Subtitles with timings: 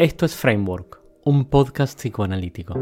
[0.00, 2.74] Esto es Framework, un podcast psicoanalítico.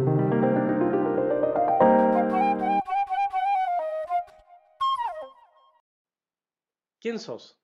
[7.01, 7.59] ¿Quién sos?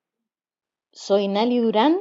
[0.90, 2.00] Soy Nali Durán,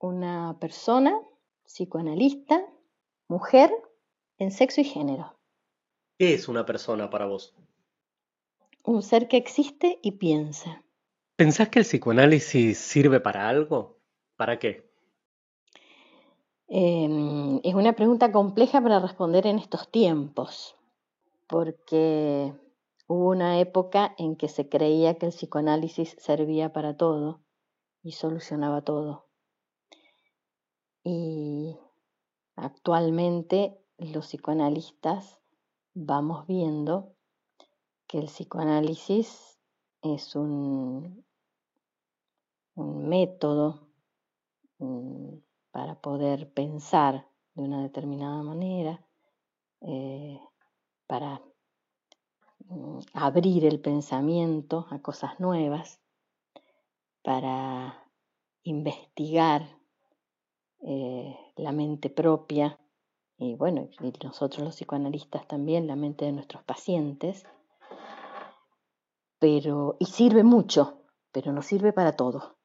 [0.00, 1.18] una persona
[1.64, 2.62] psicoanalista,
[3.26, 3.72] mujer
[4.36, 5.40] en sexo y género.
[6.18, 7.56] ¿Qué es una persona para vos?
[8.82, 10.84] Un ser que existe y piensa.
[11.36, 13.98] ¿Pensás que el psicoanálisis sirve para algo?
[14.36, 14.89] ¿Para qué?
[16.72, 20.76] Em, es una pregunta compleja para responder en estos tiempos,
[21.48, 22.54] porque
[23.08, 27.40] hubo una época en que se creía que el psicoanálisis servía para todo
[28.04, 29.26] y solucionaba todo.
[31.02, 31.76] Y
[32.54, 35.40] actualmente los psicoanalistas
[35.94, 37.16] vamos viendo
[38.06, 39.58] que el psicoanálisis
[40.02, 41.24] es un,
[42.76, 43.88] un método,
[45.80, 49.02] para poder pensar de una determinada manera,
[49.80, 50.38] eh,
[51.06, 51.40] para
[52.66, 55.98] mm, abrir el pensamiento a cosas nuevas,
[57.22, 58.06] para
[58.62, 59.74] investigar
[60.82, 62.78] eh, la mente propia
[63.38, 67.46] y bueno, y nosotros los psicoanalistas también, la mente de nuestros pacientes,
[69.38, 72.59] pero, y sirve mucho, pero no sirve para todo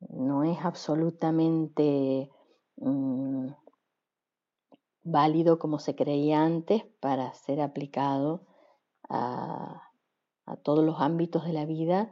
[0.00, 2.30] no es absolutamente
[2.76, 3.48] mm,
[5.02, 8.46] válido como se creía antes para ser aplicado
[9.08, 9.84] a,
[10.62, 12.10] todos los ámbitos de la vida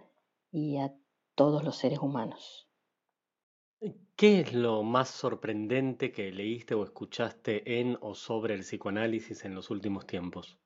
[0.53, 0.95] y a
[1.35, 2.69] todos los seres humanos.
[4.15, 9.55] ¿Qué es lo más sorprendente que leíste o escuchaste en o sobre el psicoanálisis en
[9.55, 10.59] los últimos tiempos?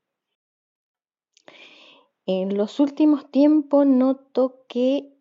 [2.26, 5.16] En los últimos tiempos noto que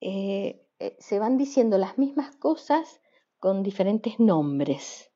[0.00, 3.00] eh, eh, se van diciendo las mismas cosas
[3.38, 5.12] con diferentes nombres.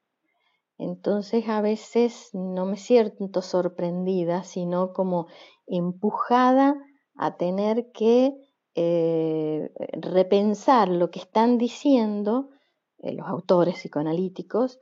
[0.79, 5.27] Entonces a veces no me siento sorprendida, sino como
[5.67, 6.77] empujada
[7.17, 8.37] a tener que
[8.77, 12.51] eh, repensar lo que están diciendo
[12.99, 14.79] eh, los autores psicoanalíticos,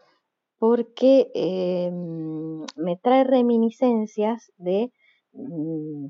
[0.59, 1.31] porque
[2.77, 4.93] me trae reminiscencias de
[5.33, 6.09] mm,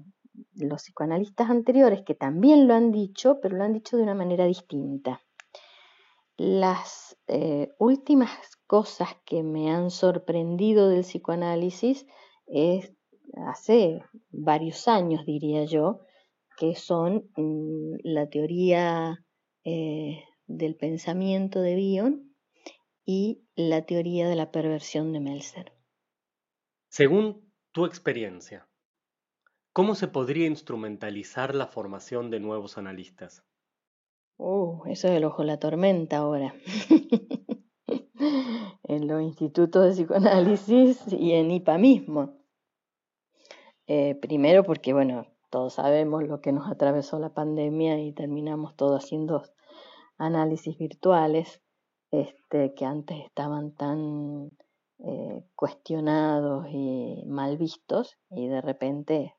[0.56, 4.44] los psicoanalistas anteriores que también lo han dicho, pero lo han dicho de una manera
[4.44, 5.22] distinta.
[6.36, 8.30] Las eh, últimas
[8.66, 12.06] cosas que me han sorprendido del psicoanálisis
[12.46, 12.92] es
[13.46, 16.00] hace varios años, diría yo,
[16.56, 19.24] que son mm, la teoría
[19.64, 22.34] eh, del pensamiento de Bion
[23.04, 25.72] y la teoría de la perversión de Melzer.
[26.88, 28.68] Según tu experiencia,
[29.74, 33.42] ¿Cómo se podría instrumentalizar la formación de nuevos analistas?
[34.36, 36.54] Uh, eso es el ojo de la tormenta ahora.
[38.84, 42.38] en los institutos de psicoanálisis y en IPA mismo.
[43.88, 49.02] Eh, primero porque, bueno, todos sabemos lo que nos atravesó la pandemia y terminamos todos
[49.02, 49.42] haciendo
[50.18, 51.60] análisis virtuales
[52.12, 54.52] este, que antes estaban tan
[55.00, 59.34] eh, cuestionados y mal vistos y de repente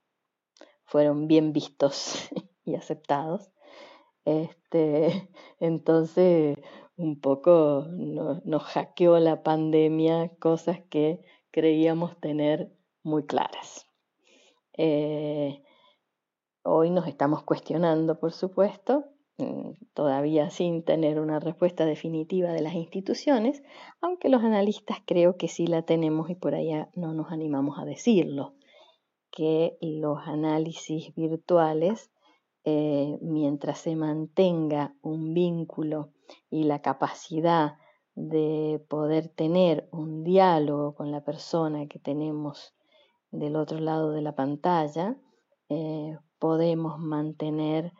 [0.86, 2.30] fueron bien vistos
[2.66, 3.52] y aceptados.
[4.24, 5.30] Este,
[5.60, 6.58] entonces,
[6.98, 12.72] un poco nos, hackeó la pandemia cosas que creíamos tener
[13.04, 13.88] muy claras.
[14.78, 15.64] Eh,
[16.64, 19.06] hoy nos estamos cuestionando, por supuesto,
[19.38, 23.64] mm, todavía sin tener una respuesta definitiva de las instituciones,
[24.02, 27.86] aunque los analistas creo que sí la tenemos y por allá no nos animamos a
[27.86, 28.54] decirlo
[29.36, 32.10] que los análisis virtuales,
[32.64, 36.10] eh, mientras se mantenga un vínculo
[36.50, 37.78] y la capacidad
[38.16, 42.74] de poder tener un diálogo con la persona que tenemos
[43.30, 45.18] del otro lado de la pantalla,
[45.68, 47.92] eh, podemos mantener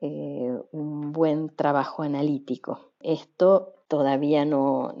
[0.00, 2.92] eh, un buen trabajo analítico.
[3.00, 4.94] Esto todavía no,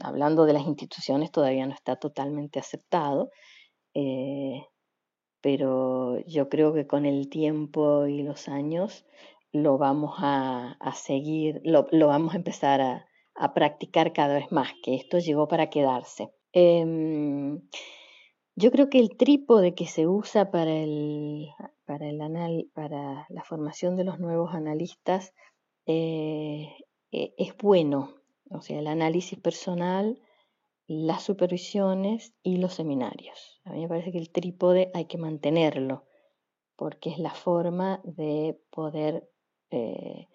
[0.00, 3.30] hablando de las instituciones, todavía no está totalmente aceptado
[5.44, 9.04] pero yo creo que con el tiempo y los años
[9.52, 15.18] lo vamos a, seguir, lo, vamos a empezar a, practicar cada vez más, que esto
[15.18, 16.32] llegó para quedarse.
[16.54, 17.60] Em,
[18.56, 21.50] yo creo que el trípode que se usa para, el,
[21.84, 25.34] para, el para la formación de los nuevos analistas
[25.84, 26.72] eh,
[27.12, 28.14] e, es bueno,
[28.48, 30.18] o sea, el análisis personal,
[30.86, 33.53] las supervisiones y los seminarios.
[33.64, 36.04] A mí me parece que el trípode hay que mantenerlo,
[36.76, 39.28] porque es la forma de poder
[39.70, 40.28] eh,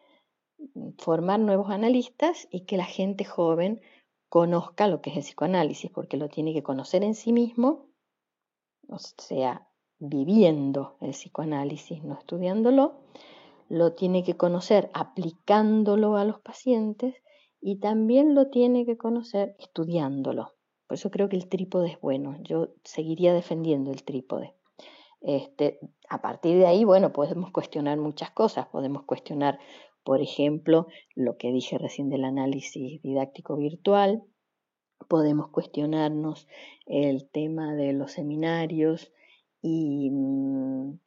[0.97, 3.81] formar nuevos analistas y que la gente joven
[4.29, 7.87] conozca lo que es el psicoanálisis, porque lo tiene que conocer en sí mismo,
[8.87, 9.67] o sea,
[9.99, 13.01] viviendo el psicoanálisis, no estudiándolo,
[13.67, 17.15] lo tiene que conocer aplicándolo a los pacientes
[17.61, 20.53] y también lo tiene que conocer estudiándolo.
[20.89, 22.35] Por eso creo que el trípode es bueno.
[22.41, 24.55] Yo seguiría defendiendo el trípode.
[25.21, 28.65] Este, a partir de ahí, bueno, podemos cuestionar muchas cosas.
[28.69, 29.59] Podemos cuestionar,
[30.03, 34.23] por ejemplo, lo que dije recién del análisis didáctico virtual.
[35.07, 36.47] Podemos cuestionarnos
[36.87, 39.11] el tema de los seminarios
[39.61, 40.99] y mm,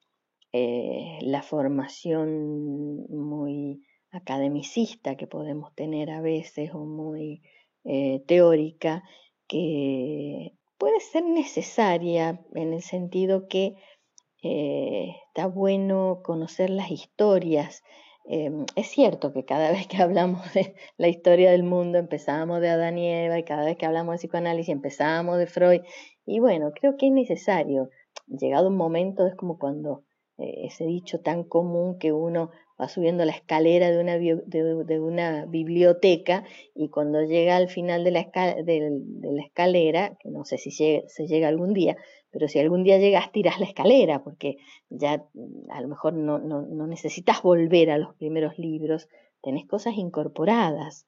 [0.52, 3.82] eh, la formación muy
[4.12, 7.43] academicista que podemos tener a veces o muy
[7.82, 9.02] eh, teórica
[9.52, 13.75] que puede ser necesaria en el sentido que
[14.43, 17.82] eh, está bueno conocer las historias.
[18.25, 22.96] es cierto que cada vez que hablamos de la historia del mundo empezamos de Adán
[22.96, 25.82] y Eva y cada vez que hablamos de psicoanálisis empezamos de Freud
[26.25, 27.90] y bueno, creo que es necesario.
[28.26, 30.05] Llegado un momento es como cuando
[30.42, 32.50] ese dicho tan común que uno
[32.80, 36.44] va subiendo la escalera de una, de, una biblioteca
[36.74, 38.20] y cuando llega al final de la,
[39.44, 41.96] escalera, que no sé si se llega algún día,
[42.32, 44.56] pero si algún día llegas, tiras la escalera, porque
[44.88, 49.08] ya mm, a lo mejor no, no, no necesitas volver a los primeros libros,
[49.42, 51.06] tenés cosas incorporadas.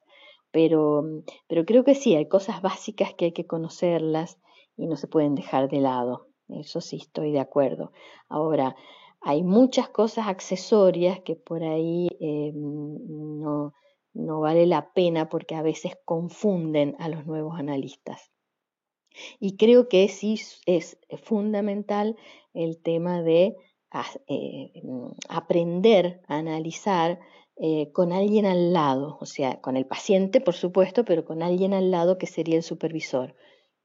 [0.50, 1.02] Pero,
[1.48, 4.38] pero creo que sí, hay cosas básicas que hay que conocerlas
[4.76, 6.28] y no se pueden dejar de lado.
[6.48, 7.90] Eso sí, estoy de acuerdo.
[8.28, 8.76] Ahora,
[9.24, 13.72] hay muchas cosas accesorias que por ahí eh, no,
[14.12, 18.30] no vale la pena porque a veces confunden a los nuevos analistas.
[19.40, 22.16] Y creo que sí es fundamental
[22.52, 23.56] el tema de
[24.26, 24.72] eh,
[25.28, 27.20] aprender a analizar
[27.56, 31.72] eh, con alguien al lado, o sea, con el paciente, por supuesto, pero con alguien
[31.72, 33.36] al lado que sería el supervisor.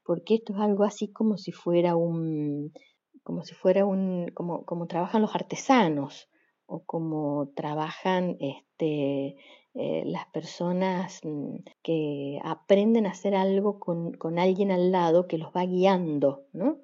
[0.04, 2.72] Porque esto es algo así como si fuera un,
[3.22, 6.28] como si fuera un, como, como trabajan los artesanos
[6.66, 9.36] o como trabajan este,
[9.74, 15.38] eh, las personas mm, que aprenden a hacer algo con, con, alguien al lado que
[15.38, 16.78] los va guiando, ¿no?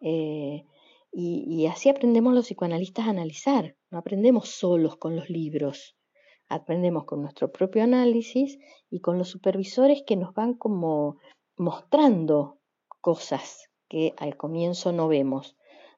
[0.00, 0.64] Eh,
[1.12, 5.96] y, y, así aprendemos los psicoanalistas a analizar, no aprendemos solos con los libros,
[6.48, 8.58] aprendemos con nuestro propio análisis
[8.90, 11.16] y con los supervisores que nos van como
[11.56, 12.58] mostrando
[13.00, 15.56] cosas que al comienzo no vemos.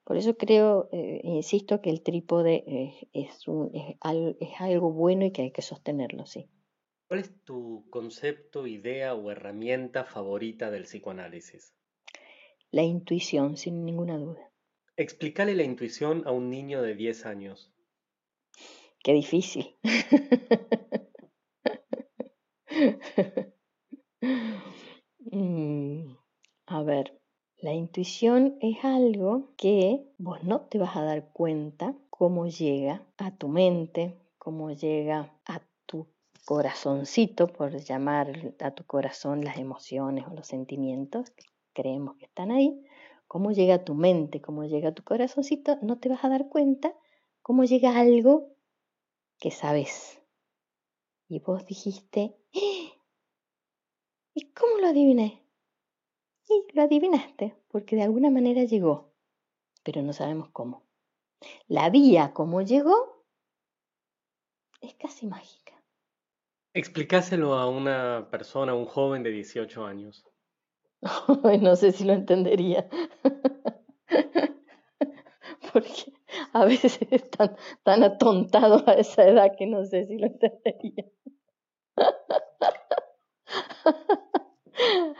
[0.08, 2.64] Por eso creo, eh, insisto, que el trípode
[3.12, 3.44] es,
[4.58, 6.48] algo bueno y que hay que sostenerlo, sí.
[7.08, 11.74] ¿Cuál es tu concepto, idea o herramienta favorita del psicoanálisis?
[12.70, 14.50] La intuición, sin ninguna duda.
[14.96, 17.70] Explícale la intuición a un niño de 10 años.
[19.04, 19.76] Qué difícil.
[25.30, 26.16] Mm,
[26.66, 27.20] a ver,
[27.60, 33.36] la intuición es algo que vos no te vas a dar cuenta cómo llega a
[33.36, 36.06] tu mente, cómo llega a tu
[36.44, 42.52] corazoncito, por llamar a tu corazón las emociones o los sentimientos que creemos que están
[42.52, 42.80] ahí,
[43.26, 46.48] cómo llega a tu mente, cómo llega a tu corazoncito, no te vas a dar
[46.48, 46.94] cuenta
[47.42, 48.54] cómo llega algo
[49.40, 50.22] que sabes.
[51.28, 52.92] Y vos dijiste, ¡Eh!
[54.34, 55.47] ¿y cómo lo adiviné?
[56.48, 59.12] Y lo adivinaste, porque de alguna manera llegó,
[59.82, 60.82] pero no sabemos cómo.
[61.66, 63.24] La vía como llegó
[64.80, 65.74] es casi mágica.
[66.74, 70.24] Explicáselo a una persona, a un joven de 18 años.
[71.60, 72.88] no sé si lo entendería.
[75.72, 76.12] Porque
[76.52, 81.04] a veces es tan, tan atontado a esa edad que no sé si lo entendería.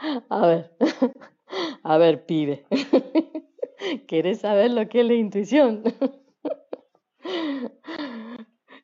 [0.29, 0.75] A ver,
[1.83, 2.65] a ver, pibe.
[4.07, 5.83] ¿Quieres saber lo que es la intuición?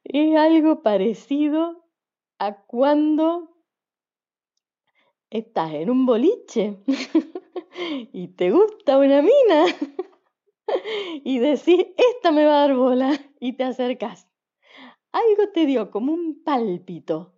[0.04, 1.84] Es algo parecido
[2.40, 3.58] a cuando
[5.30, 6.78] estás en un boliche
[8.14, 9.66] y te gusta una mina
[11.24, 14.28] y decís, esta me va a dar bola y te acercas.
[15.12, 17.34] Algo te dio como un pálpito,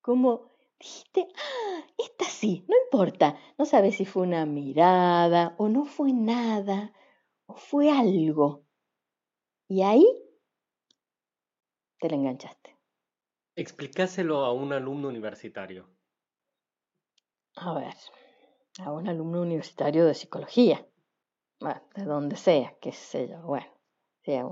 [0.00, 5.84] como dijiste, ah, esta sí, no importa, no sabes si fue una mirada o no
[5.84, 6.92] fue nada
[7.46, 8.64] o fue algo.
[9.68, 10.06] Y ahí
[11.98, 12.76] te la enganchaste.
[13.56, 15.88] Explicáselo a un alumno universitario.
[17.56, 17.94] A ver,
[18.80, 20.86] a un alumno universitario de psicología,
[21.58, 23.66] bueno, de donde sea, qué sé yo, bueno,
[24.22, 24.44] sea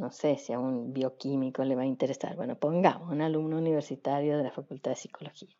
[0.00, 4.38] no sé si a un bioquímico le va a interesar, bueno, pongamos un alumno universitario
[4.38, 5.54] de la Facultad de Psicología.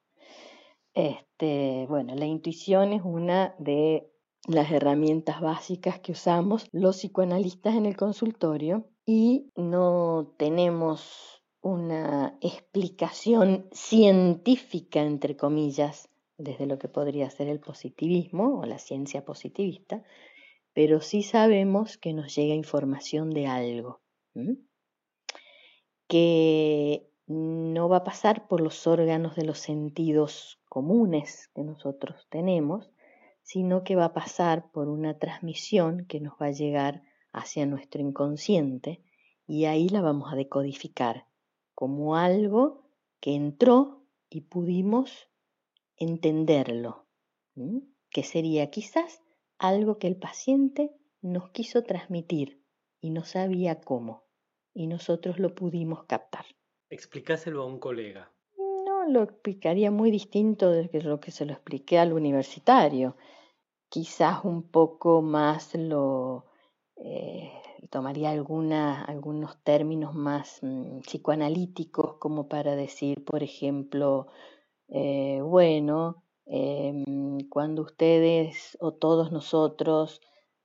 [0.95, 4.11] Este, bueno, la intuición es una de
[4.49, 13.69] las herramientas básicas que usamos los psicoanalistas en el consultorio y no tenemos una explicación
[13.71, 20.03] científica, entre comillas, desde lo que podría ser el positivismo o la ciencia positivista,
[20.73, 24.01] pero sí sabemos que nos llega información de algo,
[26.09, 32.91] que no va a pasar por los órganos de los sentidos comunes que nosotros tenemos,
[33.43, 38.01] sino que va a pasar por una transmisión que nos va a llegar hacia nuestro
[38.01, 39.03] inconsciente
[39.47, 41.27] y ahí la vamos a decodificar
[41.75, 42.89] como algo
[43.21, 45.29] que entró y pudimos
[45.97, 47.07] entenderlo,
[48.11, 49.23] que sería quizás
[49.59, 52.63] algo que el paciente nos quiso transmitir
[53.01, 54.25] y no sabía cómo,
[54.73, 56.45] y nosotros lo pudimos captar.
[56.89, 58.33] Explicáselo a un colega.
[59.11, 63.17] Lo explicaría muy distinto de lo que se lo expliqué al universitario.
[63.89, 66.47] Quizás un poco más lo
[66.95, 67.51] eh,
[67.91, 74.29] tomaría algunos términos más mm, psicoanalíticos, como para decir, por ejemplo,
[74.87, 80.21] eh, bueno, em, cuando ustedes o todos nosotros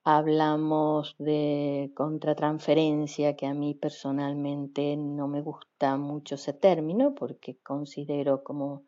[0.05, 8.43] hablamos de contratransferencia, que a mí personalmente no me gusta mucho ese término porque considero
[8.43, 8.83] como,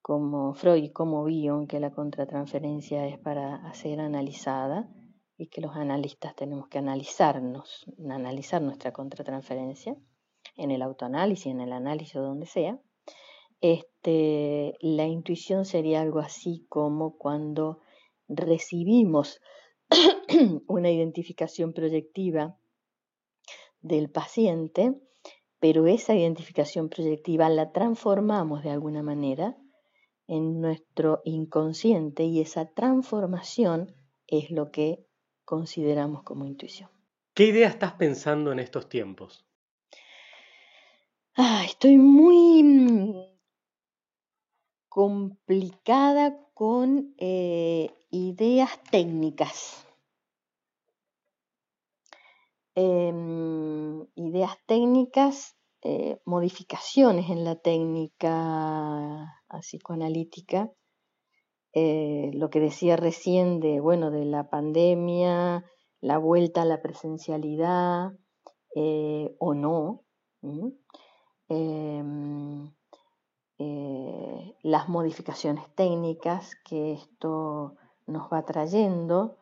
[0.00, 4.88] como Freud y como Bion que la contratransferencia es para ser analizada
[5.36, 9.96] y que los analistas tenemos que analizarnos, analizar nuestra contratransferencia
[10.56, 12.78] en el autoanálisis, en el análisis o donde sea.
[13.60, 17.80] Este, la intuición sería algo así como cuando
[18.28, 19.40] recibimos
[20.66, 22.58] una identificación proyectiva
[23.80, 24.94] del paciente,
[25.60, 29.56] pero esa identificación proyectiva la transformamos de alguna manera
[30.26, 33.94] en nuestro inconsciente y esa transformación
[34.26, 35.06] es lo que
[35.44, 36.90] consideramos como intuición.
[37.34, 39.46] ¿Qué idea estás pensando en estos tiempos?
[41.34, 43.28] Ah, estoy muy
[44.88, 49.84] complicada con eh, ideas técnicas.
[52.74, 60.72] Em, ideas técnicas, eh, modificaciones en la técnica psicoanalítica,
[61.72, 65.64] eh, lo que decía recién de, bueno, de la pandemia,
[66.00, 68.12] la vuelta a la presencialidad
[69.40, 70.04] o no.
[73.60, 77.74] Eh, las modificaciones técnicas que esto
[78.08, 79.36] nos va trayendo,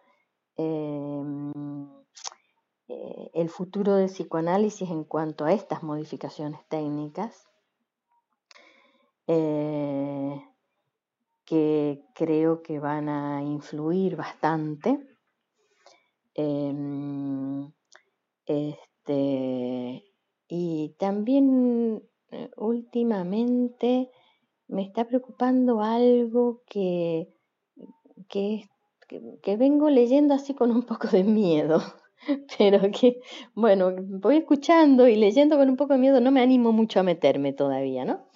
[0.57, 1.53] em,
[2.89, 7.49] eh, el futuro del psicoanálisis en cuanto a estas modificaciones técnicas,
[9.27, 10.41] eh,
[11.45, 15.01] que creo que van a influir bastante.
[16.35, 17.73] Em,
[18.47, 20.05] este,
[20.49, 24.11] y también eh, últimamente
[24.69, 27.36] me está preocupando algo que,
[28.29, 28.69] que,
[29.43, 31.81] que, vengo leyendo así con un poco de miedo,
[32.59, 33.21] pero que,
[33.55, 37.05] bueno, voy escuchando y leyendo con un poco de miedo, no me animo mucho a
[37.05, 38.27] meterme todavía, ¿no?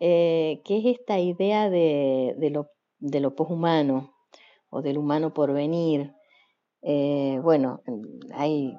[0.00, 4.14] Eh, que es esta idea de, de, lo, de lo poshumano
[4.70, 6.12] o del humano por venir.
[6.82, 7.80] Eh, bueno,
[8.34, 8.76] hay,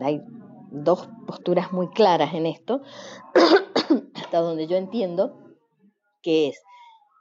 [0.00, 0.20] hay
[0.70, 2.82] dos posturas muy claras en esto,
[4.14, 5.38] hasta donde yo entiendo,
[6.22, 6.62] que es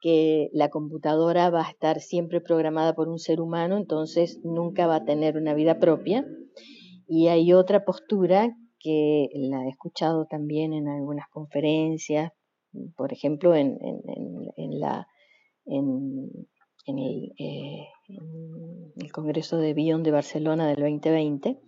[0.02, 4.98] que la computadora va a estar siempre programada por un ser humano, entonces nunca va
[4.98, 6.26] a tener una vida propia.
[7.08, 12.32] Y hay otra postura que la he escuchado también en algunas conferencias,
[12.96, 13.78] por ejemplo, en,
[16.86, 17.88] el, eh,
[18.96, 21.60] el Congreso de Bion de Barcelona del 2020,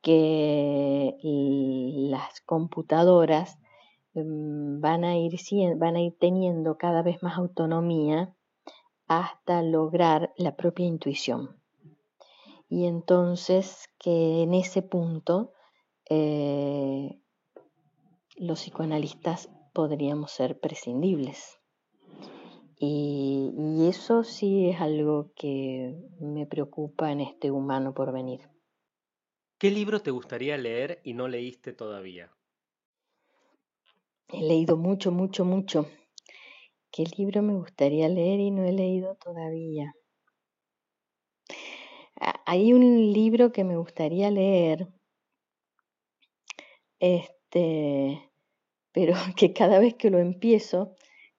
[0.00, 3.58] que las computadoras
[4.24, 5.34] van a ir,
[5.76, 8.34] van a ir teniendo cada vez más autonomía
[9.06, 11.56] hasta lograr la propia intuición.
[12.68, 15.52] Y entonces que en ese punto
[16.08, 17.18] eh,
[18.36, 21.58] los psicoanalistas podríamos ser prescindibles.
[22.80, 28.48] Y, y, eso sí es algo que me preocupa en este humano por venir.
[29.58, 32.30] ¿Qué libro te gustaría leer y no leíste todavía?
[34.30, 35.86] He leído mucho, mucho, mucho.
[36.90, 39.94] ¿Qué libro me gustaría leer y no he leído todavía?
[42.20, 44.88] Ah, hay un libro que me gustaría leer,
[47.00, 48.30] este,
[48.92, 50.94] pero que cada vez que lo empiezo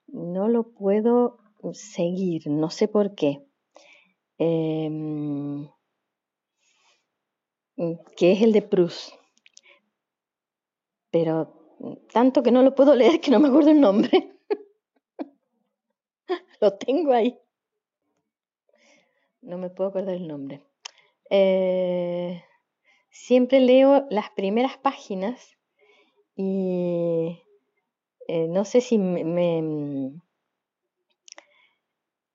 [0.08, 1.38] no lo puedo
[1.74, 3.46] seguir, no sé por qué.
[4.40, 5.70] Em,
[8.18, 9.14] que es el de Proust.
[11.12, 11.59] Pero
[12.12, 14.38] tanto que no lo puedo leer que no me acuerdo el nombre.
[16.62, 17.38] lo tengo ahí.
[19.42, 20.64] No me puedo acordar el nombre.
[21.30, 22.44] Eh,
[23.10, 25.58] siempre leo las primeras páginas
[26.36, 27.44] y
[28.28, 29.24] eh, no sé si me,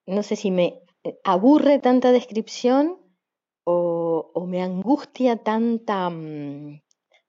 [0.06, 0.82] no sé si me
[1.22, 2.98] aburre tanta descripción
[3.64, 6.82] o, me angustia tanta, mm,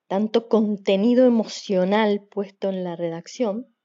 [0.08, 3.76] tanto contenido emocional puesto en la redacción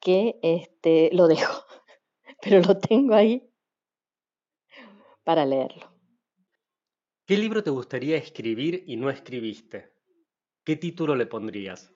[0.00, 1.64] que este, lo dejo,
[2.42, 3.50] pero lo tengo ahí
[5.22, 5.90] para leerlo.
[7.26, 9.94] ¿Qué libro te gustaría escribir y no escribiste?
[10.62, 11.90] ¿Qué título le pondrías?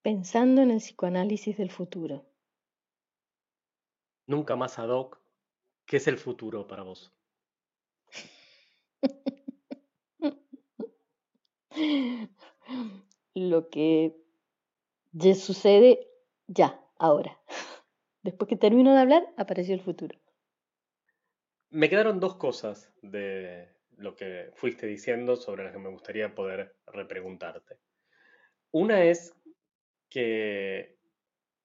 [0.00, 2.26] Pensando en el psicoanálisis del futuro.
[4.26, 5.20] Nunca más ad hoc.
[5.84, 7.12] ¿Qué es el futuro para vos?
[13.34, 14.16] Lo que
[15.12, 16.08] ya sucede
[16.46, 17.38] ya, ahora.
[18.22, 20.18] Después que termino de hablar, apareció el futuro.
[21.70, 26.76] Me quedaron dos cosas de lo que fuiste diciendo sobre las que me gustaría poder
[26.86, 27.78] repreguntarte.
[28.70, 29.34] Una es
[30.08, 30.96] que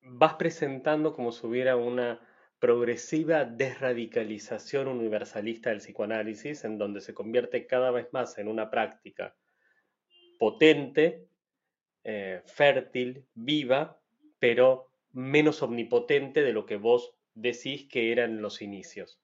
[0.02, 2.20] vas presentando como si hubiera una
[2.60, 9.36] progresiva desradicalización universalista del psicoanálisis, en donde se convierte cada vez más en una práctica
[10.44, 11.26] potente,
[12.04, 13.98] eh, fértil, viva,
[14.40, 19.22] pero menos omnipotente de lo que vos decís que eran los inicios.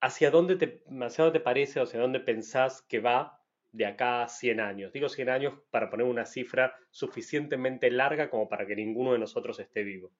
[0.00, 3.38] ¿Hacia dónde te, hacia dónde te parece o hacia dónde pensás que va
[3.72, 4.94] de acá a 100 años?
[4.94, 9.60] Digo 100 años para poner una cifra suficientemente larga como para que ninguno de nosotros
[9.60, 10.10] esté vivo.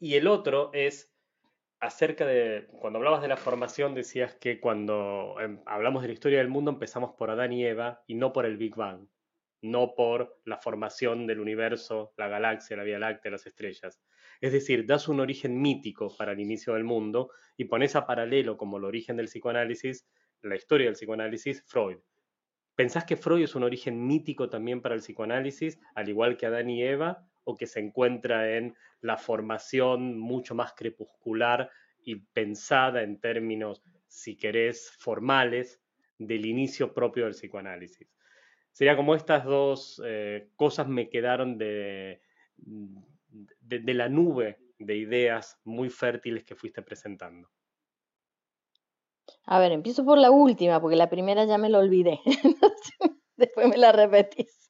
[0.00, 1.13] Y el otro es
[1.84, 6.38] acerca de, cuando hablabas de la formación, decías que cuando em, hablamos de la historia
[6.38, 9.06] del mundo empezamos por Adán y Eva y no por el Big Bang,
[9.60, 14.02] no por la formación del universo, la galaxia, la Vía Láctea, las estrellas.
[14.40, 18.56] Es decir, das un origen mítico para el inicio del mundo y pones a paralelo
[18.56, 20.08] como el origen del psicoanálisis,
[20.40, 21.98] la historia del psicoanálisis, Freud.
[22.76, 26.70] ¿Pensás que Freud es un origen mítico también para el psicoanálisis, al igual que Adán
[26.70, 31.70] y Eva, o que se encuentra en la formación mucho más crepuscular
[32.02, 35.80] y pensada en términos, si querés, formales
[36.18, 38.08] del inicio propio del psicoanálisis.
[38.72, 42.20] Sería como estas dos eh, cosas me quedaron de,
[42.56, 47.48] de, la nube de ideas muy fértiles que fuiste presentando.
[49.46, 52.20] A ver, empiezo por la última, porque la primera ya me la olvidé.
[53.36, 54.63] Después me la repetís.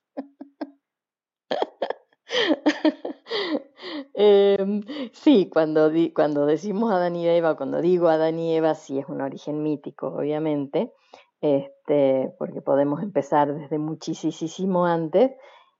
[4.14, 9.08] Em, sí, cuando, cuando decimos Adán y Eva, cuando digo Adán y Eva, sí es
[9.08, 10.92] un origen mítico, obviamente,
[11.40, 15.32] este, porque podemos empezar desde muchísimo antes.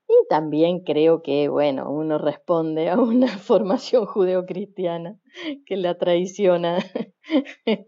[0.07, 5.17] Y también creo que, bueno, uno responde a una formación judeocristiana
[5.65, 6.77] que la traiciona,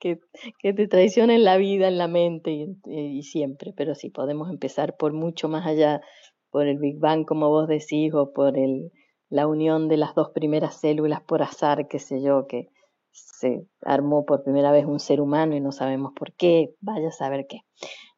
[0.00, 0.20] que,
[0.58, 3.74] que, te traiciona en la vida, en la mente y, y siempre.
[3.76, 6.00] Pero sí, podemos empezar por mucho más allá
[6.50, 8.92] por el Big Bang, como vos decís, o por el,
[9.28, 12.68] la unión de las dos primeras células por azar, qué sé yo, que
[13.10, 17.12] se armó por primera vez un ser humano y no sabemos por qué, vaya a
[17.12, 17.60] saber qué.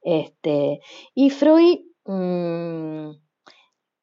[0.03, 0.81] Este,
[1.15, 3.11] y Freud mm,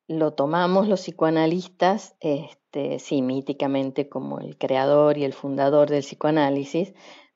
[0.08, 6.94] lo tomamos los psicoanalistas, este, sí, míticamente como el creador y el fundador del psicoanálisis,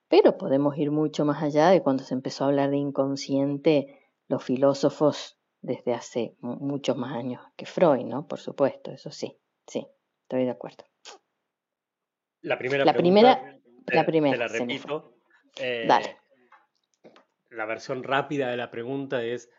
[0.08, 4.43] pero podemos ir mucho más allá de cuando se empezó a hablar de inconsciente, los
[4.43, 8.28] filósofos desde hace muchos más años que Freud, ¿no?
[8.28, 9.88] Por supuesto, eso sí, sí,
[10.24, 10.84] estoy de acuerdo.
[12.41, 15.15] La primera la primera, la primera, te la repito.
[15.60, 15.88] Eh,
[17.50, 19.52] la versión rápida de la pregunta es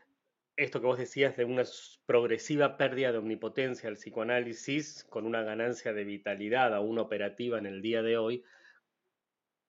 [0.57, 1.63] esto que vos decías de una
[2.07, 7.81] progresiva pérdida de omnipotencia del psicoanálisis con una ganancia de vitalidad aún operativa en el
[7.81, 8.45] día de hoy.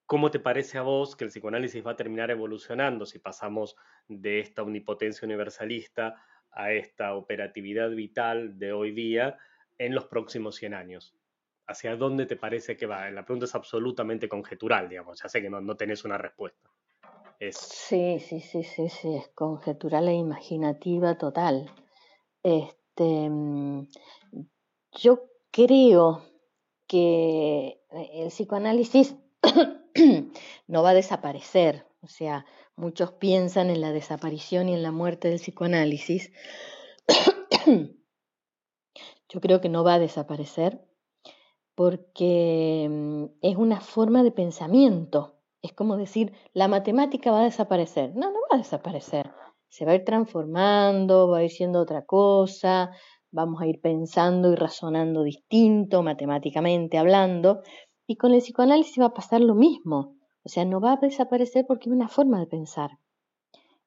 [0.05, 3.75] ¿Cómo te parece a vos que el psicoanálisis va a terminar evolucionando si pasamos
[4.07, 9.37] de esta omnipotencia universalista a esta operatividad vital de hoy día
[9.77, 11.15] en los próximos 100 años?
[11.65, 13.09] ¿Hacia dónde te parece que va?
[13.09, 16.69] La pregunta es absolutamente conjetural, digamos, ya sé que no, tenés una respuesta.
[17.51, 21.69] Sí, sí, sí, sí, sí, es conjetural e imaginativa total.
[22.41, 23.29] Este,
[24.93, 26.21] yo creo
[26.87, 29.15] que el psicoanálisis
[30.67, 31.85] no va a desaparecer.
[32.01, 36.31] O sea, muchos piensan en la desaparición y en la muerte del psicoanálisis.
[39.29, 40.81] Yo creo que no va a desaparecer.
[41.75, 45.39] porque mm, es una forma de pensamiento.
[45.61, 48.15] Es como decir, la matemática va a desaparecer.
[48.15, 49.31] No, no va a desaparecer.
[49.69, 52.91] Se va a ir transformando, va a ir siendo otra cosa,
[53.31, 57.63] vamos a ir pensando y razonando distinto, matemáticamente hablando,
[58.05, 60.15] y con el psicoanálisis va a pasar lo mismo.
[60.43, 62.99] O sea, no va a desaparecer porque es una forma de pensar.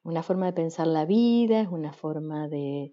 [0.03, 2.92] Una forma de pensar la vida, es una forma de,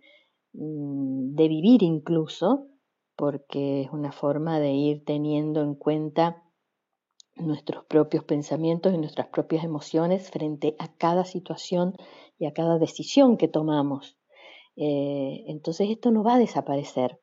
[0.53, 2.67] mm, de vivir incluso,
[3.15, 6.43] porque es una forma de ir teniendo en cuenta
[7.35, 11.95] nuestros propios pensamientos y nuestras propias emociones frente a cada situación
[12.37, 14.17] y a cada decisión que tomamos.
[14.75, 17.19] Eh, entonces esto no va a desaparecer.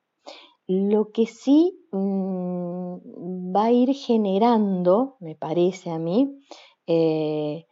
[0.67, 6.41] Lo que sí mm, va a ir generando, me parece a mí,
[6.87, 7.67] eh,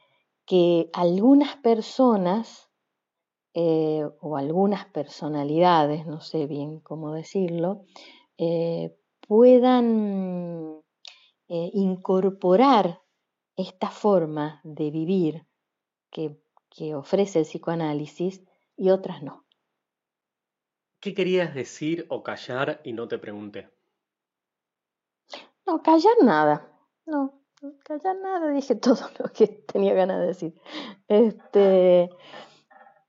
[0.47, 2.71] que algunas personas
[3.55, 7.85] eh, o algunas personalidades, no sé bien cómo decirlo,
[9.27, 10.81] puedan
[11.49, 13.03] incorporar
[13.57, 15.47] esta forma de vivir
[16.11, 18.45] que ofrece el psicoanálisis
[18.77, 19.45] y otras no.
[21.01, 23.69] ¿Qué querías decir o callar y no te pregunté?
[25.69, 26.67] No, callar nada.
[27.05, 27.43] No,
[27.85, 30.55] callar nada, dije todo lo que tenía ganas de decir.
[31.09, 32.09] Este,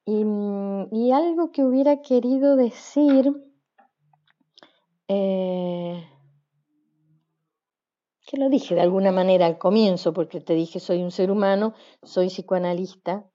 [0.05, 3.31] y, algo que hubiera querido decir,
[5.07, 6.05] eh,
[8.27, 11.75] que lo dije de alguna manera al comienzo, porque te dije soy un ser humano,
[12.03, 13.25] soy psicoanalista,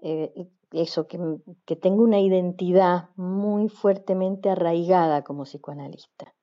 [0.00, 1.18] eh, eso, que,
[1.66, 6.35] que tengo una identidad muy fuertemente arraigada como psicoanalista,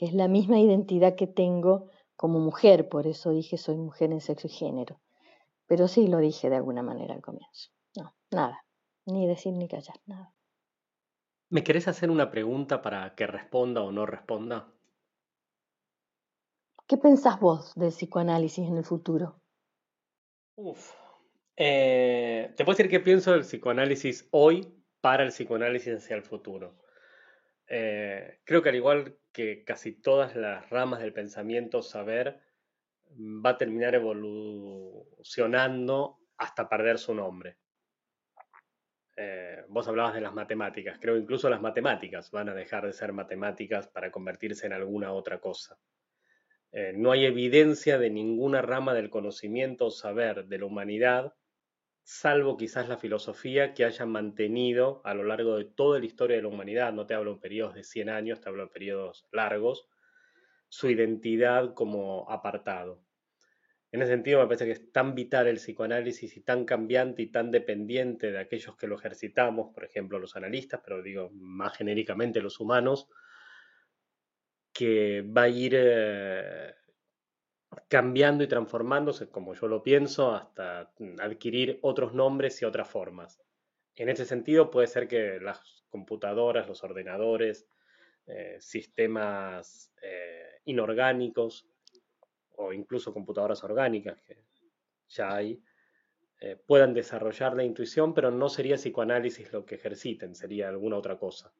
[0.00, 4.22] que es la misma identidad que tengo como mujer, por eso dije soy mujer en
[4.22, 4.98] sexo y género.
[5.66, 7.68] Pero sí lo dije de alguna manera al comienzo.
[7.94, 8.64] No, nada,
[9.04, 10.32] ni decir ni callar, nada.
[11.50, 14.72] ¿Me querés hacer una pregunta para que responda o no responda?
[16.86, 19.38] ¿Qué pensás vos del psicoanálisis en el futuro?
[20.56, 20.94] Uf,
[21.58, 24.66] eh, te puedo decir qué pienso del psicoanálisis hoy
[25.02, 26.74] para el psicoanálisis hacia el futuro.
[27.72, 32.40] Eh, creo que al igual que casi todas las ramas del pensamiento, saber
[33.16, 37.58] va a terminar evolucionando hasta perder su nombre.
[39.16, 42.92] Eh, vos hablabas de las matemáticas, creo que incluso las matemáticas van a dejar de
[42.92, 45.78] ser matemáticas para convertirse en alguna otra cosa.
[46.94, 51.34] no hay evidencia de ninguna rama del conocimiento o saber de la humanidad
[52.10, 56.42] salvo quizás la filosofía que haya mantenido a lo largo de toda la historia de
[56.42, 59.86] la humanidad, no te hablo en periodos de 100 años, te hablo en periodos largos,
[60.68, 63.00] su identidad como apartado.
[63.92, 67.28] En ese sentido me parece que es tan vital el psicoanálisis y tan cambiante y
[67.28, 72.42] tan dependiente de aquellos que lo ejercitamos, por ejemplo los analistas, pero digo más genéricamente
[72.42, 73.08] los humanos,
[74.72, 76.74] que va a ir eh,
[77.88, 83.40] cambiando y transformándose, como yo lo pienso, hasta adquirir otros nombres y otras formas.
[83.94, 87.68] En ese sentido, puede ser que las computadoras, los ordenadores,
[88.26, 91.66] eh, sistemas eh, inorgánicos
[92.56, 94.44] o incluso computadoras orgánicas que
[95.08, 95.62] ya hay,
[96.40, 101.18] eh, puedan desarrollar la intuición, pero no sería psicoanálisis lo que ejerciten, sería alguna otra
[101.18, 101.52] cosa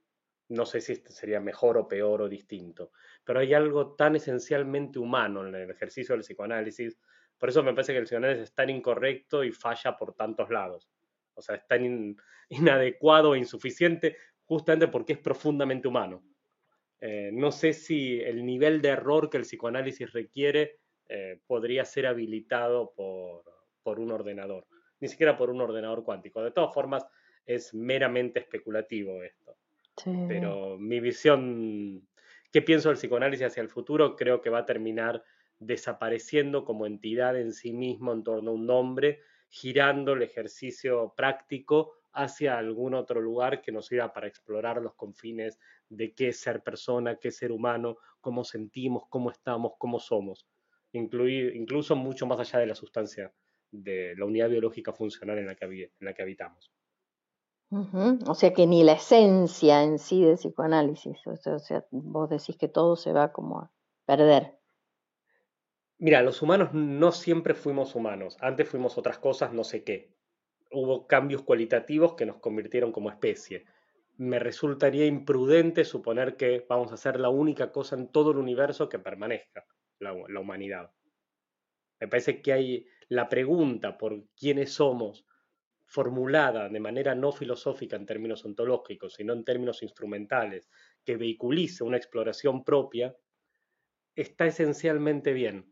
[0.51, 2.91] no sé si este sería mejor o peor o distinto,
[3.25, 6.99] pero hay algo tan esencialmente humano en el ejercicio del psicoanálisis,
[7.39, 10.91] por eso me parece que el psicoanálisis es tan incorrecto y falla por tantos lados.
[11.35, 12.17] O sea, es tan
[12.49, 16.25] inadecuado e insuficiente justamente porque es profundamente humano.
[17.01, 22.07] Eh, no sé si el nivel de error que el psicoanálisis requiere eh, podría ser
[22.07, 23.45] habilitado por,
[23.83, 24.67] por un ordenador,
[24.99, 26.43] ni siquiera por un ordenador cuántico.
[26.43, 27.07] De todas formas,
[27.47, 29.57] es meramente especulativo esto.
[30.29, 32.09] Pero mi visión,
[32.53, 34.17] ¿qué pienso del psicoanálisis hacia el futuro?
[34.17, 35.25] Creo que va a terminar
[35.59, 41.93] desapareciendo como entidad en sí mismo en torno a un nombre, girando el ejercicio práctico
[42.13, 45.59] hacia algún otro lugar que nos sirva para explorar los confines
[45.89, 50.47] de qué ser persona, qué ser humano, cómo sentimos, cómo estamos, cómo somos,
[50.93, 53.33] incluir, incluso mucho más allá de la sustancia,
[53.71, 56.73] de la unidad biológica funcional en la que, en la que habitamos.
[57.73, 62.67] O sea que ni la esencia en sí del psicoanálisis, o sea, vos decís que
[62.67, 63.71] todo se va como a
[64.07, 64.59] perder.
[65.99, 70.17] Mira, los humanos no siempre fuimos humanos, antes fuimos otras cosas, no sé qué.
[70.73, 73.67] Hubo cambios cualitativos que nos convirtieron como especie.
[74.17, 78.89] Me resultaría imprudente suponer que vamos a ser la única cosa en todo el universo
[78.89, 79.65] que permanezca,
[80.01, 80.91] la, la humanidad.
[82.01, 85.27] Me parece que hay la pregunta por quiénes somos,
[85.91, 90.71] formulada de manera no filosófica en términos ontológicos, sino en términos instrumentales,
[91.05, 93.17] que vehiculice una exploración propia,
[94.15, 95.69] está esencialmente bien.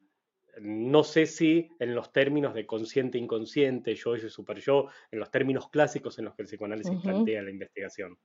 [0.60, 5.30] No sé si en los términos de consciente inconsciente, yo, yo, super yo, en los
[5.30, 8.18] términos clásicos en los que el psicoanálisis plantea la investigación.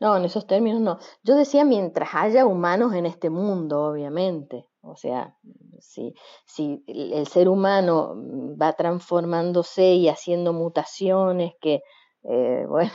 [0.00, 0.98] No, en esos términos no.
[1.22, 4.66] Yo decía mientras haya humanos en este mundo, obviamente.
[4.80, 5.36] O sea,
[5.80, 6.14] si,
[6.46, 8.14] si el ser humano
[8.60, 11.82] va transformándose y haciendo mutaciones que,
[12.24, 12.90] eh, bueno,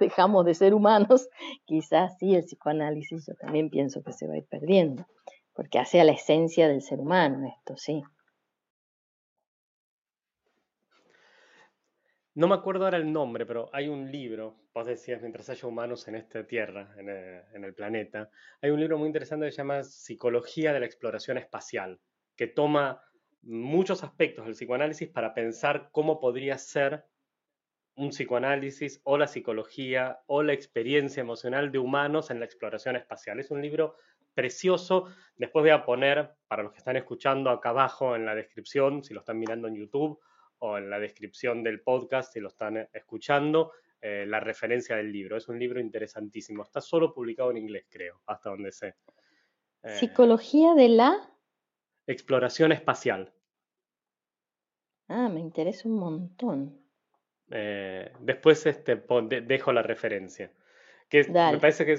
[0.00, 1.28] dejamos de ser humanos,
[1.66, 5.04] quizás sí el psicoanálisis yo también pienso que se va a ir perdiendo,
[5.54, 8.02] porque hace a la esencia del ser humano esto, sí.
[12.36, 16.06] No me acuerdo ahora el nombre, pero hay un libro, vos decías, mientras haya humanos
[16.06, 17.08] en esta tierra, en
[17.64, 18.28] el, planeta,
[18.60, 21.98] hay un libro muy interesante que se llama Psicología de la Exploración Espacial,
[22.36, 23.02] que toma
[23.40, 27.06] muchos aspectos del psicoanálisis para pensar cómo podría ser
[27.94, 33.40] un psicoanálisis o la psicología o la experiencia emocional de humanos en la exploración espacial.
[33.40, 33.96] Es un libro
[34.34, 35.06] precioso.
[35.36, 39.14] Después voy a poner, para los que están escuchando acá abajo en la descripción, si
[39.14, 40.20] lo están mirando en YouTube,
[40.58, 45.12] o en la descripción del podcast si lo están eh, escuchando, eh, la referencia del
[45.12, 45.36] libro.
[45.36, 46.62] Es un libro interesantísimo.
[46.62, 48.94] Está solo publicado en inglés, creo, hasta donde sé.
[49.82, 51.30] Eh, Psicología de la
[52.06, 53.32] exploración espacial.
[55.08, 56.80] Ah, me interesa un montón.
[57.48, 59.02] después este,
[59.42, 60.52] dejo la referencia.
[61.08, 61.96] Que me parece que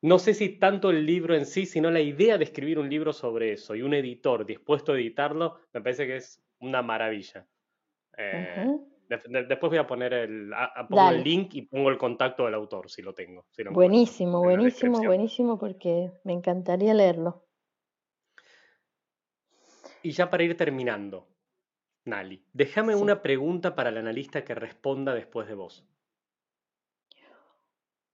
[0.00, 3.12] no sé si tanto el libro en sí, sino la idea de escribir un libro
[3.12, 7.46] sobre eso y un editor dispuesto a editarlo, me parece que es una maravilla.
[8.16, 8.66] Eh,
[9.08, 10.52] después voy a poner el,
[10.90, 13.46] el link y pongo el contacto del autor, si lo tengo.
[13.70, 17.44] buenísimo, buenísimo, buenísimo, porque me encantaría leerlo.
[20.02, 21.28] Y ya para ir terminando,
[22.04, 25.86] Nali, déjame una pregunta para el analista que responda después de vos.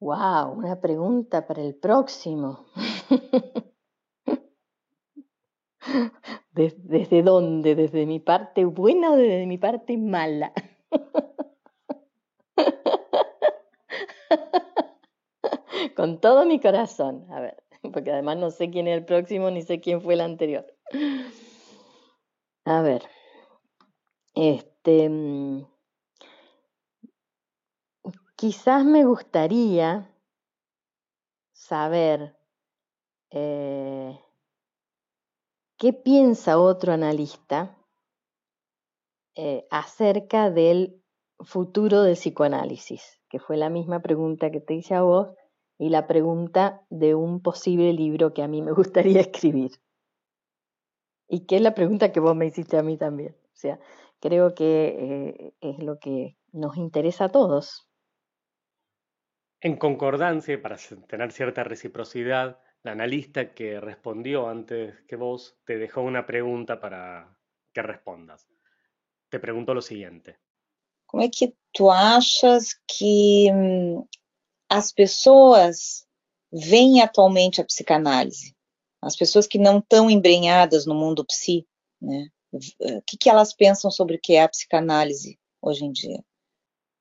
[0.00, 2.66] Wow, una pregunta para el próximo.
[6.54, 7.74] ¿Desde dónde?
[7.74, 10.52] ¿Desde mi parte buena o desde mi parte mala?
[15.96, 17.26] Con todo mi corazón.
[17.30, 17.56] A ver,
[17.92, 20.64] porque además no sé quién es el próximo ni sé quién fue el anterior.
[22.64, 23.02] A ver.
[24.34, 25.08] Este.
[25.08, 25.66] Mm,
[28.36, 30.08] quizás me gustaría
[31.52, 32.36] saber.
[33.30, 34.16] Eh,
[35.84, 37.76] ¿Qué piensa otro analista
[39.36, 41.02] eh, acerca del
[41.40, 43.20] futuro del psicoanálisis?
[43.28, 45.34] Que fue la misma pregunta que te hice a vos
[45.76, 49.72] y la pregunta de un posible libro que a mí me gustaría escribir.
[51.28, 53.36] Y que es la pregunta que vos me hiciste a mí también.
[53.52, 53.78] O sea,
[54.20, 57.86] creo que eh, es lo que nos interesa a todos.
[59.60, 66.02] En concordancia, para tener cierta reciprocidad, la analista que respondió antes que vos te dejó
[66.02, 67.36] una pregunta para
[67.72, 68.46] que respondas.
[69.30, 70.38] Te pregunto lo siguiente.
[71.06, 74.02] ¿Cómo es que tú achas que mm,
[74.68, 76.06] as pessoas
[76.52, 78.54] veem atualmente a psicanálise?
[79.00, 81.66] As pessoas que não estão embrenhadas no mundo psi,
[82.00, 82.28] né?
[82.52, 86.22] O que, que elas pensam sobre o que é a psicanálise hoje em dia?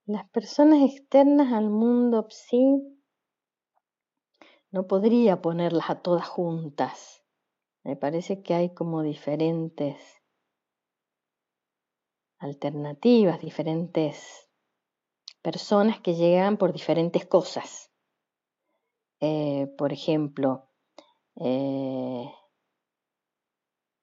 [0.09, 2.92] As pessoas externas ao mundo psi
[4.73, 7.23] no podría ponerlas a todas juntas.
[7.83, 9.95] Me parece que hay como diferentes
[12.39, 14.49] alternativas, diferentes
[15.43, 17.91] personas que llegan por diferentes cosas.
[19.19, 20.67] Eh, por ejemplo,
[21.35, 22.33] eh,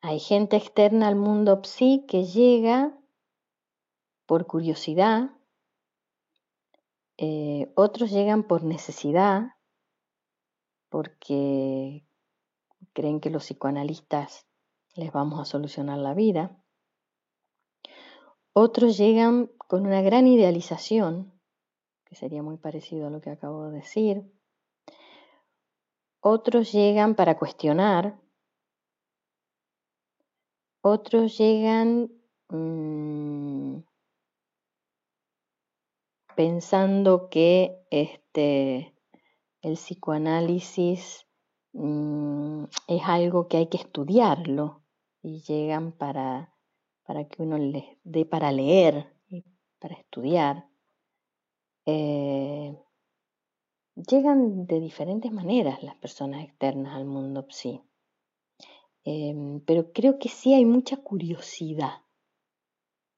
[0.03, 2.97] hay gente externa al mundo psi que llega
[4.25, 5.33] por curiosidad,
[7.17, 9.49] eh, otros llegan por necesidad,
[10.91, 12.05] porque
[12.93, 14.47] creen que los psicoanalistas
[14.95, 16.63] les vamos a solucionar la vida.
[18.53, 21.33] Otros llegan con una gran idealización,
[22.05, 24.31] que sería muy parecido a lo que acabo de decir.
[26.21, 28.21] Otros llegan para cuestionar.
[30.83, 32.11] Otros llegan
[32.49, 33.79] mm,
[36.35, 38.95] pensando que este,
[39.63, 41.27] el psicoanálisis
[41.73, 44.83] mm, es algo que hay que estudiarlo
[45.23, 46.55] y llegan para,
[47.05, 49.45] para que uno les dé para leer y
[49.79, 50.69] para estudiar.
[51.87, 52.77] Eh,
[53.95, 57.83] llegan de diferentes maneras las personas externas al mundo psi.
[59.05, 62.03] Em, pero creo que sí hay mucha curiosidad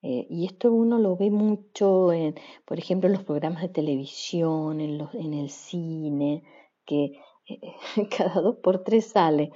[0.02, 2.34] eh, y esto uno lo ve mucho, en,
[2.64, 6.42] por ejemplo, en los programas de televisión, en, los, en el cine,
[6.84, 7.60] que eh,
[8.18, 9.52] cada dos por tres sale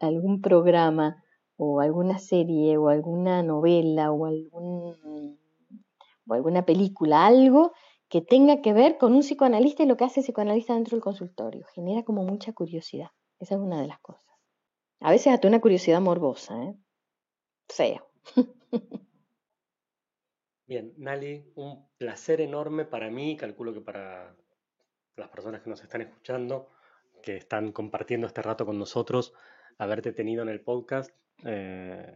[0.00, 1.24] algún programa
[1.56, 5.38] o alguna serie o alguna novela o, algún,
[6.26, 7.72] o alguna película, algo
[8.08, 11.02] que tenga que ver con un psicoanalista y lo que hace el psicoanalista dentro del
[11.02, 11.66] consultorio.
[11.74, 13.10] Genera como mucha curiosidad.
[13.40, 14.32] Esa es una de las cosas.
[15.00, 16.74] A veces hasta una curiosidad morbosa, ¿eh?
[17.68, 18.02] Fea.
[20.68, 24.36] Bien, Nali, un placer enorme para mí, calculo que para
[25.16, 26.68] las personas que nos están escuchando,
[27.22, 29.32] que están compartiendo este rato con nosotros,
[29.78, 31.10] haberte tenido en el podcast.
[31.46, 32.14] Eh,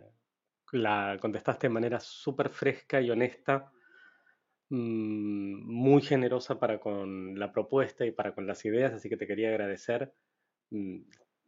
[0.72, 3.72] la contestaste de manera súper fresca y honesta,
[4.68, 9.26] mm, muy generosa para con la propuesta y para con las ideas, así que te
[9.26, 10.12] quería agradecer.
[10.68, 11.04] Mm,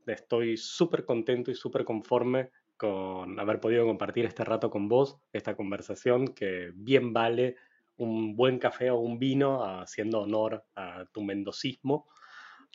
[0.06, 5.56] estoy súper contento y súper conforme con haber podido compartir este rato con vos, esta
[5.56, 7.56] conversación que bien vale
[7.96, 12.08] un buen café o un vino, haciendo honor a tu mendocismo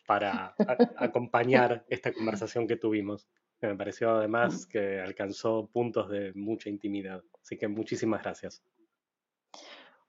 [0.07, 0.55] para
[0.97, 3.27] acompañar esta conversación que tuvimos.
[3.61, 7.21] Me pareció además que alcanzó puntos de mucha intimidad.
[7.41, 8.63] Así que muchísimas gracias.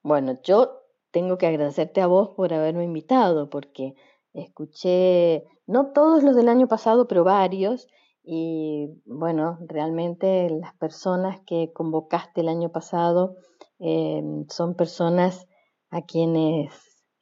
[0.03, 3.94] Bueno, yo tengo que agradecerte a vos por haberme invitado, porque
[4.33, 7.88] escuché, no todos los del año pasado, pero varios,
[8.32, 13.34] y bueno, realmente las personas que convocaste el año pasado
[13.80, 15.48] eh, son personas
[15.90, 16.72] a quienes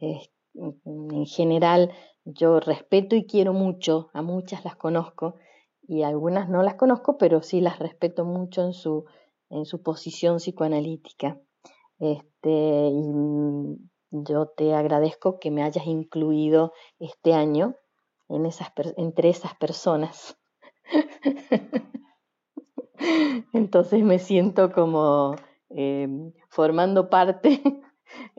[0.00, 1.92] eh, en general
[2.26, 5.36] yo respeto y quiero mucho, a muchas las conozco
[5.80, 9.06] y algunas no las conozco, pero sí las respeto mucho en su,
[9.48, 11.40] en su posición psicoanalítica.
[11.98, 13.78] Este, y
[14.10, 17.76] yo te agradezco que me hayas incluido este año
[18.28, 18.68] en esas,
[18.98, 20.38] entre esas personas.
[23.52, 25.36] Entonces me siento como
[25.70, 27.62] em, formando parte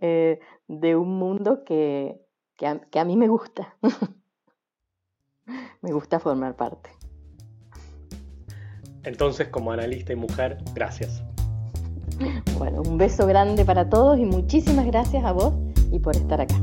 [0.01, 2.19] eh, de un mundo que,
[2.57, 3.75] que, a, mí me gusta.
[5.81, 6.91] me gusta formar parte.
[9.03, 11.23] Entonces, como analista y mujer, gracias.
[12.57, 15.53] Bueno, un beso grande para todos y muchísimas gracias a vos
[15.89, 16.55] y por estar acá.